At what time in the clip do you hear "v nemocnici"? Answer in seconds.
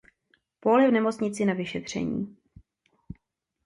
0.87-1.45